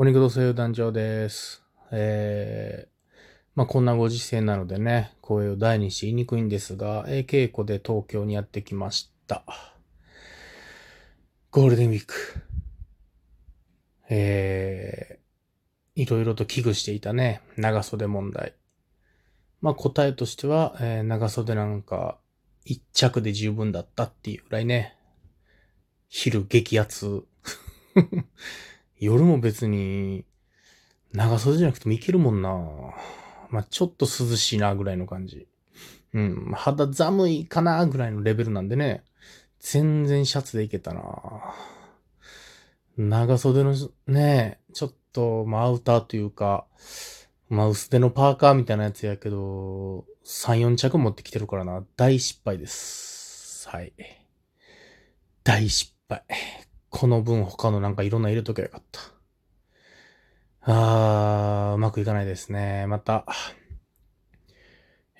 [0.00, 1.60] お肉と声優団長です。
[1.90, 2.88] えー、
[3.56, 9.42] まあ、こんなご時世なのでね、声を大にし言いにくいんですが、えー稽古で東京にやってきました。
[11.50, 12.14] ゴールデンウィーク。
[14.08, 18.54] えー、いろいろと危惧していたね、長袖問題。
[19.60, 22.18] まあ、答えとしては、えー長袖なんか、
[22.64, 24.96] 一着で十分だったっていうぐらいね、
[26.08, 27.24] 昼激アツ。
[29.00, 30.24] 夜も別に、
[31.12, 32.50] 長袖じゃなくてもいけるもんな。
[33.50, 35.48] まあ、ちょっと涼しいなぐらいの感じ。
[36.14, 36.52] うん。
[36.54, 39.04] 肌寒いかなぐらいのレベルなんでね。
[39.60, 41.02] 全然シャツでいけたな。
[42.96, 43.74] 長袖の
[44.06, 46.66] ね、ちょっと、まあ、アウターというか、
[47.48, 51.84] まあ、薄手のパーカーみたいなやつやけど、3、4着持ってきてるからな。
[51.96, 53.68] 大失敗です。
[53.68, 53.92] はい。
[55.44, 56.22] 大失敗。
[56.98, 59.00] この分他のなんかいろんな入れときゃよかった。
[60.62, 62.88] あー、うまくいかないですね。
[62.88, 63.24] また、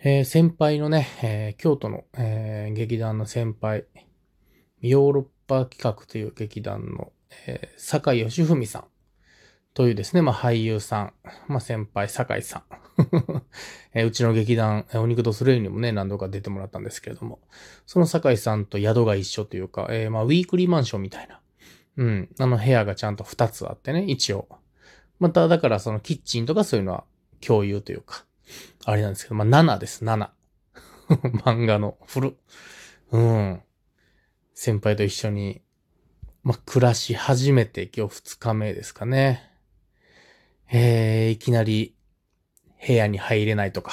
[0.02, 3.84] えー先輩のね、えー京都の、えー劇団の先輩、
[4.80, 7.12] ヨーロッパ企画という劇団の、
[7.46, 8.84] えー坂井義文さん。
[9.72, 11.12] というですね、まあ俳優さん、
[11.46, 12.62] まあ先輩坂井さん、
[13.94, 17.38] えうちの劇団、お肉とスレイにもね、何度か出てもらったんですけれども、
[17.86, 21.40] その坂井さんと宿が一緒というか、えまあウィークリーマンションみたいな、
[21.98, 24.48] うん、あの部屋がちゃんと2つあってね、一応。
[25.18, 27.04] また、だからそのキッチンとかそういうのは
[27.40, 28.24] 共有というか、
[28.84, 30.30] あれなんですけど、まあ7です、7。
[31.44, 32.36] 漫画の古。
[33.10, 33.62] うん。
[34.54, 35.60] 先輩と一緒に、
[36.44, 39.50] まあ暮らし始めて今日2日目ですかね。
[40.70, 41.96] えー、いきなり
[42.86, 43.92] 部屋に入れないとか、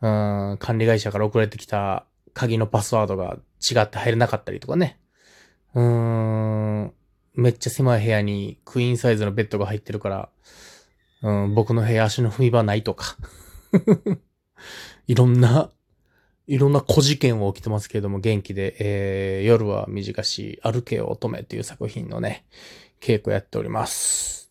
[0.00, 0.06] う
[0.54, 5.00] ん、管理会社から送られてきた鍵のパスワードが違って入れなかったりとかね。
[5.74, 5.82] うー、
[7.44, 10.30] めっちゃ狭い部屋にクイーンサイズのベッドが入ってるから、
[11.20, 13.18] うん、僕の部屋足の踏み場ないとか。
[15.06, 15.70] いろんな、
[16.46, 22.46] いろんな小事件は起きてますけれども、元気で、えー、夜は短し、歩けよ乙女っていう作品のね、
[22.98, 24.50] 稽古やっております。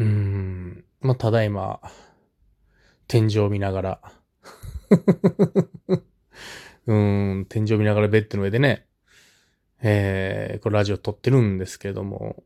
[0.00, 1.80] うん、まあ、ただいま、
[3.06, 4.00] 天井を見ながら、
[6.88, 8.88] うん、天井を見ながらベッドの上でね、
[9.82, 12.44] えー、これラジオ撮ってるんですけれども、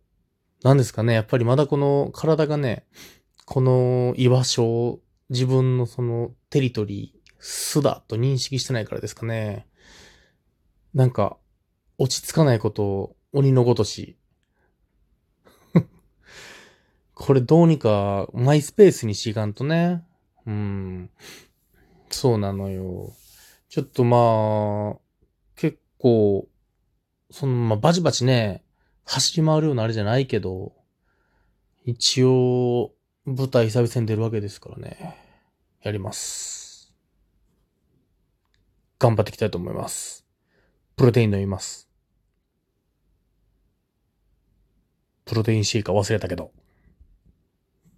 [0.63, 2.87] なんですかね、やっぱりまだこの体がね、
[3.45, 9.67] この居場所を自分のそのテリトリー、巣だと認識してないからですかね。
[10.95, 11.37] なんか、
[11.99, 14.17] 落ち着かないことを鬼のごとし。
[17.15, 20.05] これどうにかマイスペースにしがんとね。
[20.47, 21.11] うん。
[22.11, 23.13] そうなのよ。
[23.69, 26.49] ちょっとまあ、結構、
[27.31, 28.63] その、まあ、バチバチね、
[29.05, 30.73] 走り回るようなあれじゃないけど、
[31.85, 32.93] 一応、
[33.25, 35.17] 舞台久々に出るわけですからね。
[35.83, 36.93] やります。
[38.99, 40.25] 頑張っていきたいと思います。
[40.97, 41.89] プロテイン飲みます。
[45.25, 46.53] プロテインシェイカー忘れたけど。